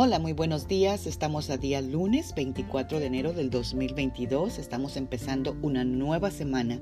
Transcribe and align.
Hola, 0.00 0.20
muy 0.20 0.32
buenos 0.32 0.68
días. 0.68 1.08
Estamos 1.08 1.50
a 1.50 1.56
día 1.56 1.80
lunes 1.80 2.32
24 2.36 3.00
de 3.00 3.06
enero 3.06 3.32
del 3.32 3.50
2022. 3.50 4.60
Estamos 4.60 4.96
empezando 4.96 5.56
una 5.60 5.82
nueva 5.82 6.30
semana 6.30 6.78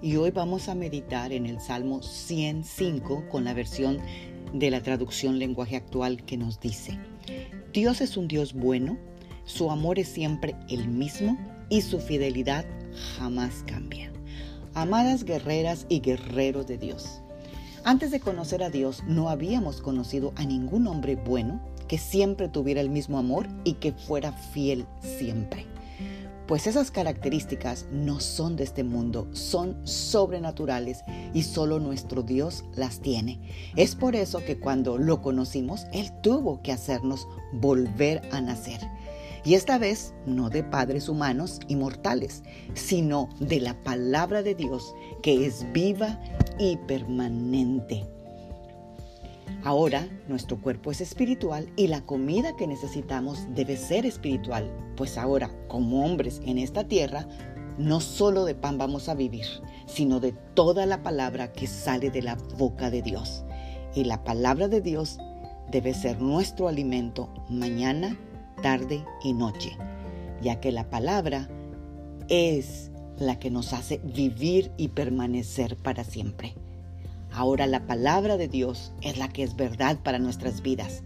y 0.00 0.14
hoy 0.14 0.30
vamos 0.30 0.68
a 0.68 0.76
meditar 0.76 1.32
en 1.32 1.46
el 1.46 1.60
Salmo 1.60 2.00
105 2.00 3.24
con 3.28 3.42
la 3.42 3.54
versión 3.54 3.98
de 4.52 4.70
la 4.70 4.84
traducción 4.84 5.40
lenguaje 5.40 5.74
actual 5.74 6.24
que 6.24 6.36
nos 6.36 6.60
dice, 6.60 6.96
Dios 7.72 8.00
es 8.00 8.16
un 8.16 8.28
Dios 8.28 8.52
bueno, 8.52 8.98
su 9.46 9.72
amor 9.72 9.98
es 9.98 10.06
siempre 10.06 10.54
el 10.68 10.86
mismo 10.86 11.36
y 11.70 11.80
su 11.80 11.98
fidelidad 11.98 12.64
jamás 13.18 13.64
cambia. 13.66 14.12
Amadas 14.74 15.24
guerreras 15.24 15.86
y 15.88 15.98
guerreros 15.98 16.68
de 16.68 16.78
Dios. 16.78 17.20
Antes 17.82 18.10
de 18.10 18.20
conocer 18.20 18.62
a 18.62 18.68
Dios 18.68 19.02
no 19.06 19.30
habíamos 19.30 19.80
conocido 19.80 20.32
a 20.36 20.44
ningún 20.44 20.86
hombre 20.86 21.16
bueno 21.16 21.60
que 21.88 21.96
siempre 21.96 22.48
tuviera 22.48 22.80
el 22.80 22.90
mismo 22.90 23.18
amor 23.18 23.48
y 23.64 23.74
que 23.74 23.92
fuera 23.92 24.32
fiel 24.32 24.86
siempre. 25.00 25.66
Pues 26.46 26.66
esas 26.66 26.90
características 26.90 27.86
no 27.90 28.20
son 28.20 28.56
de 28.56 28.64
este 28.64 28.84
mundo, 28.84 29.28
son 29.32 29.76
sobrenaturales 29.86 31.04
y 31.32 31.44
solo 31.44 31.78
nuestro 31.78 32.22
Dios 32.22 32.64
las 32.74 33.00
tiene. 33.00 33.40
Es 33.76 33.94
por 33.94 34.14
eso 34.14 34.44
que 34.44 34.58
cuando 34.58 34.98
lo 34.98 35.22
conocimos, 35.22 35.86
Él 35.92 36.10
tuvo 36.22 36.60
que 36.60 36.72
hacernos 36.72 37.26
volver 37.52 38.20
a 38.32 38.40
nacer. 38.40 38.80
Y 39.44 39.54
esta 39.54 39.78
vez 39.78 40.14
no 40.26 40.50
de 40.50 40.62
padres 40.62 41.08
humanos 41.08 41.60
y 41.68 41.76
mortales, 41.76 42.42
sino 42.74 43.28
de 43.40 43.60
la 43.60 43.82
palabra 43.82 44.42
de 44.42 44.54
Dios 44.54 44.94
que 45.22 45.46
es 45.46 45.70
viva 45.72 46.20
y 46.58 46.76
permanente. 46.76 48.06
Ahora 49.62 50.08
nuestro 50.26 50.60
cuerpo 50.60 50.90
es 50.90 51.00
espiritual 51.00 51.70
y 51.76 51.88
la 51.88 52.00
comida 52.06 52.56
que 52.56 52.66
necesitamos 52.66 53.46
debe 53.54 53.76
ser 53.76 54.06
espiritual, 54.06 54.70
pues 54.96 55.18
ahora 55.18 55.50
como 55.68 56.04
hombres 56.04 56.40
en 56.46 56.56
esta 56.56 56.84
tierra, 56.84 57.26
no 57.76 58.00
solo 58.00 58.44
de 58.44 58.54
pan 58.54 58.78
vamos 58.78 59.08
a 59.08 59.14
vivir, 59.14 59.46
sino 59.86 60.18
de 60.20 60.32
toda 60.54 60.86
la 60.86 61.02
palabra 61.02 61.52
que 61.52 61.66
sale 61.66 62.10
de 62.10 62.22
la 62.22 62.36
boca 62.56 62.90
de 62.90 63.02
Dios. 63.02 63.44
Y 63.94 64.04
la 64.04 64.24
palabra 64.24 64.68
de 64.68 64.80
Dios 64.80 65.18
debe 65.70 65.94
ser 65.94 66.20
nuestro 66.20 66.68
alimento 66.68 67.28
mañana, 67.48 68.18
tarde 68.60 69.04
y 69.22 69.32
noche, 69.32 69.76
ya 70.42 70.60
que 70.60 70.72
la 70.72 70.88
palabra 70.90 71.48
es 72.28 72.90
la 73.18 73.38
que 73.38 73.50
nos 73.50 73.72
hace 73.72 73.98
vivir 73.98 74.72
y 74.76 74.88
permanecer 74.88 75.76
para 75.76 76.04
siempre. 76.04 76.54
Ahora 77.32 77.66
la 77.66 77.86
palabra 77.86 78.36
de 78.36 78.48
Dios 78.48 78.92
es 79.02 79.18
la 79.18 79.28
que 79.28 79.42
es 79.42 79.54
verdad 79.54 79.98
para 80.02 80.18
nuestras 80.18 80.62
vidas, 80.62 81.02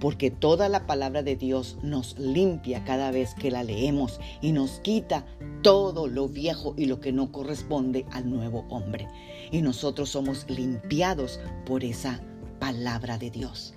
porque 0.00 0.30
toda 0.30 0.68
la 0.68 0.86
palabra 0.86 1.22
de 1.22 1.36
Dios 1.36 1.78
nos 1.82 2.18
limpia 2.18 2.84
cada 2.84 3.10
vez 3.10 3.34
que 3.34 3.50
la 3.50 3.64
leemos 3.64 4.20
y 4.40 4.52
nos 4.52 4.80
quita 4.80 5.24
todo 5.62 6.06
lo 6.06 6.28
viejo 6.28 6.74
y 6.76 6.84
lo 6.86 7.00
que 7.00 7.12
no 7.12 7.32
corresponde 7.32 8.04
al 8.12 8.30
nuevo 8.30 8.66
hombre. 8.68 9.08
Y 9.50 9.62
nosotros 9.62 10.10
somos 10.10 10.48
limpiados 10.48 11.40
por 11.66 11.84
esa 11.84 12.20
palabra 12.60 13.18
de 13.18 13.30
Dios. 13.30 13.74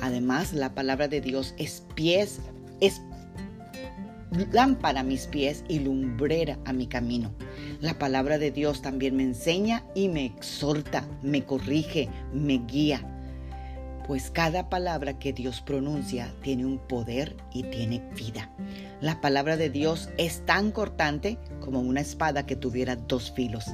Además, 0.00 0.52
la 0.52 0.74
palabra 0.74 1.08
de 1.08 1.20
Dios 1.20 1.54
es 1.58 1.84
pies, 1.94 2.40
es 2.80 3.00
lámpara 4.52 5.00
a 5.00 5.04
mis 5.04 5.26
pies 5.26 5.64
y 5.68 5.78
lumbrera 5.78 6.58
a 6.64 6.72
mi 6.72 6.86
camino. 6.86 7.32
La 7.80 7.98
palabra 7.98 8.38
de 8.38 8.50
Dios 8.50 8.82
también 8.82 9.16
me 9.16 9.22
enseña 9.22 9.84
y 9.94 10.08
me 10.08 10.24
exhorta, 10.24 11.04
me 11.22 11.44
corrige, 11.44 12.08
me 12.32 12.58
guía. 12.66 13.12
Pues 14.06 14.30
cada 14.30 14.68
palabra 14.68 15.18
que 15.18 15.32
Dios 15.32 15.60
pronuncia 15.62 16.32
tiene 16.42 16.64
un 16.64 16.78
poder 16.78 17.36
y 17.52 17.64
tiene 17.64 18.00
vida. 18.14 18.50
La 19.00 19.20
palabra 19.20 19.56
de 19.56 19.68
Dios 19.68 20.10
es 20.16 20.46
tan 20.46 20.70
cortante 20.70 21.38
como 21.60 21.80
una 21.80 22.00
espada 22.00 22.46
que 22.46 22.54
tuviera 22.54 22.94
dos 22.94 23.32
filos. 23.32 23.66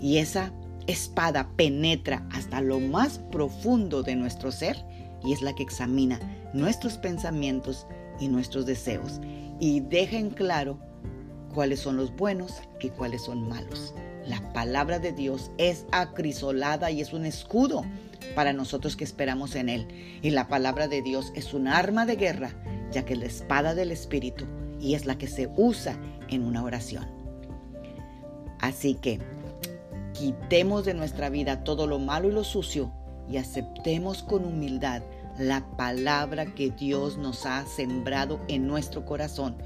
Y 0.00 0.18
esa 0.18 0.52
espada 0.86 1.50
penetra 1.56 2.26
hasta 2.30 2.60
lo 2.60 2.78
más 2.78 3.18
profundo 3.30 4.02
de 4.02 4.14
nuestro 4.16 4.52
ser 4.52 4.76
y 5.24 5.32
es 5.32 5.42
la 5.42 5.54
que 5.54 5.62
examina 5.62 6.20
nuestros 6.52 6.98
pensamientos 6.98 7.86
y 8.20 8.28
nuestros 8.28 8.66
deseos 8.66 9.20
y 9.60 9.80
deja 9.80 10.16
en 10.16 10.30
claro 10.30 10.78
cuáles 11.54 11.80
son 11.80 11.96
los 11.96 12.14
buenos 12.16 12.60
y 12.80 12.88
cuáles 12.90 13.22
son 13.22 13.48
malos. 13.48 13.94
La 14.26 14.52
palabra 14.52 14.98
de 14.98 15.12
Dios 15.12 15.50
es 15.58 15.86
acrisolada 15.92 16.90
y 16.90 17.00
es 17.00 17.12
un 17.12 17.26
escudo 17.26 17.84
para 18.34 18.52
nosotros 18.52 18.96
que 18.96 19.04
esperamos 19.04 19.54
en 19.56 19.68
Él. 19.68 19.88
Y 20.22 20.30
la 20.30 20.48
palabra 20.48 20.88
de 20.88 21.02
Dios 21.02 21.32
es 21.34 21.54
un 21.54 21.66
arma 21.66 22.06
de 22.06 22.16
guerra, 22.16 22.54
ya 22.92 23.04
que 23.04 23.14
es 23.14 23.18
la 23.18 23.26
espada 23.26 23.74
del 23.74 23.90
Espíritu 23.90 24.46
y 24.80 24.94
es 24.94 25.06
la 25.06 25.18
que 25.18 25.26
se 25.26 25.50
usa 25.56 25.96
en 26.28 26.44
una 26.44 26.62
oración. 26.62 27.06
Así 28.60 28.94
que 28.94 29.18
quitemos 30.12 30.84
de 30.84 30.94
nuestra 30.94 31.30
vida 31.30 31.64
todo 31.64 31.86
lo 31.86 31.98
malo 31.98 32.28
y 32.28 32.32
lo 32.32 32.44
sucio 32.44 32.92
y 33.28 33.36
aceptemos 33.36 34.22
con 34.22 34.44
humildad 34.44 35.02
la 35.38 35.64
palabra 35.76 36.46
que 36.54 36.70
Dios 36.70 37.16
nos 37.16 37.46
ha 37.46 37.64
sembrado 37.66 38.40
en 38.48 38.66
nuestro 38.66 39.04
corazón, 39.04 39.56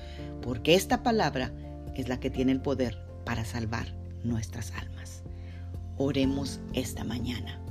porque 0.42 0.74
esta 0.74 1.02
palabra 1.02 1.52
es 1.94 2.08
la 2.08 2.20
que 2.20 2.30
tiene 2.30 2.52
el 2.52 2.60
poder 2.60 2.98
para 3.24 3.44
salvar 3.44 3.86
nuestras 4.22 4.72
almas. 4.72 5.22
Oremos 5.96 6.60
esta 6.74 7.04
mañana. 7.04 7.65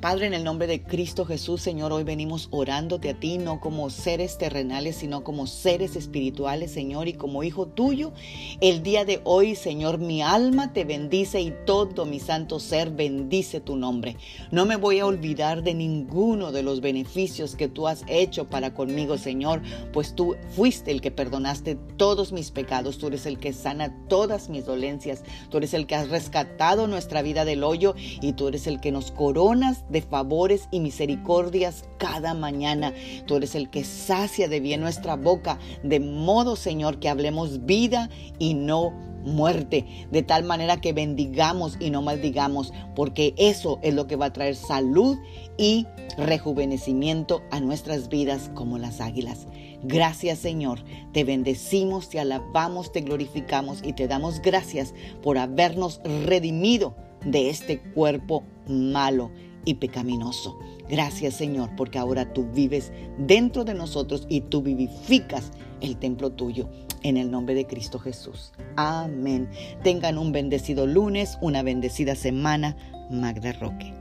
Padre, 0.00 0.28
en 0.28 0.34
el 0.34 0.44
nombre 0.44 0.68
de 0.68 0.80
Cristo 0.84 1.24
Jesús, 1.24 1.60
Señor, 1.60 1.92
hoy 1.92 2.04
venimos 2.04 2.46
orándote 2.52 3.10
a 3.10 3.18
ti, 3.18 3.36
no 3.36 3.58
como 3.58 3.90
seres 3.90 4.38
terrenales, 4.38 4.94
sino 4.94 5.24
como 5.24 5.48
seres 5.48 5.96
espirituales, 5.96 6.70
Señor, 6.70 7.08
y 7.08 7.14
como 7.14 7.42
hijo 7.42 7.66
tuyo. 7.66 8.12
El 8.60 8.84
día 8.84 9.04
de 9.04 9.20
hoy, 9.24 9.56
Señor, 9.56 9.98
mi 9.98 10.22
alma 10.22 10.72
te 10.72 10.84
bendice 10.84 11.40
y 11.40 11.52
todo 11.66 12.06
mi 12.06 12.20
santo 12.20 12.60
ser 12.60 12.92
bendice 12.92 13.58
tu 13.58 13.74
nombre. 13.74 14.16
No 14.52 14.66
me 14.66 14.76
voy 14.76 15.00
a 15.00 15.06
olvidar 15.06 15.64
de 15.64 15.74
ninguno 15.74 16.52
de 16.52 16.62
los 16.62 16.80
beneficios 16.80 17.56
que 17.56 17.66
tú 17.66 17.88
has 17.88 18.04
hecho 18.06 18.48
para 18.48 18.74
conmigo, 18.74 19.18
Señor, 19.18 19.62
pues 19.92 20.14
tú 20.14 20.36
fuiste 20.54 20.92
el 20.92 21.00
que 21.00 21.10
perdonaste 21.10 21.74
todos 21.96 22.30
mis 22.30 22.52
pecados, 22.52 22.98
tú 22.98 23.08
eres 23.08 23.26
el 23.26 23.40
que 23.40 23.52
sana 23.52 23.92
todas 24.06 24.48
mis 24.48 24.64
dolencias, 24.64 25.24
tú 25.50 25.56
eres 25.56 25.74
el 25.74 25.88
que 25.88 25.96
has 25.96 26.08
rescatado 26.08 26.86
nuestra 26.86 27.20
vida 27.22 27.44
del 27.44 27.64
hoyo 27.64 27.96
y 28.20 28.34
tú 28.34 28.46
eres 28.46 28.68
el 28.68 28.80
que 28.80 28.92
nos 28.92 29.10
coronas 29.10 29.87
de 29.88 30.02
favores 30.02 30.68
y 30.70 30.80
misericordias 30.80 31.84
cada 31.98 32.34
mañana. 32.34 32.92
Tú 33.26 33.36
eres 33.36 33.54
el 33.54 33.70
que 33.70 33.84
sacia 33.84 34.48
de 34.48 34.60
bien 34.60 34.80
nuestra 34.80 35.16
boca, 35.16 35.58
de 35.82 36.00
modo, 36.00 36.56
Señor, 36.56 36.98
que 36.98 37.08
hablemos 37.08 37.64
vida 37.66 38.10
y 38.38 38.54
no 38.54 38.92
muerte, 39.24 39.84
de 40.10 40.22
tal 40.22 40.44
manera 40.44 40.80
que 40.80 40.92
bendigamos 40.92 41.76
y 41.80 41.90
no 41.90 42.02
maldigamos, 42.02 42.72
porque 42.94 43.34
eso 43.36 43.78
es 43.82 43.94
lo 43.94 44.06
que 44.06 44.16
va 44.16 44.26
a 44.26 44.32
traer 44.32 44.56
salud 44.56 45.18
y 45.56 45.86
rejuvenecimiento 46.16 47.42
a 47.50 47.60
nuestras 47.60 48.08
vidas 48.08 48.50
como 48.54 48.78
las 48.78 49.00
águilas. 49.00 49.46
Gracias 49.82 50.38
Señor, 50.38 50.80
te 51.12 51.24
bendecimos, 51.24 52.08
te 52.08 52.18
alabamos, 52.18 52.90
te 52.90 53.02
glorificamos 53.02 53.80
y 53.84 53.92
te 53.92 54.08
damos 54.08 54.40
gracias 54.40 54.94
por 55.22 55.38
habernos 55.38 56.00
redimido 56.26 56.96
de 57.24 57.50
este 57.50 57.80
cuerpo 57.80 58.44
malo 58.66 59.30
y 59.64 59.74
pecaminoso. 59.74 60.58
Gracias 60.88 61.34
Señor, 61.34 61.70
porque 61.76 61.98
ahora 61.98 62.32
tú 62.32 62.48
vives 62.52 62.92
dentro 63.18 63.64
de 63.64 63.74
nosotros 63.74 64.26
y 64.28 64.42
tú 64.42 64.62
vivificas 64.62 65.52
el 65.80 65.96
templo 65.96 66.30
tuyo. 66.30 66.68
En 67.04 67.16
el 67.16 67.30
nombre 67.30 67.54
de 67.54 67.66
Cristo 67.66 68.00
Jesús. 68.00 68.52
Amén. 68.74 69.48
Tengan 69.84 70.18
un 70.18 70.32
bendecido 70.32 70.84
lunes, 70.84 71.38
una 71.40 71.62
bendecida 71.62 72.16
semana. 72.16 72.76
Magda 73.08 73.52
Roque. 73.52 73.94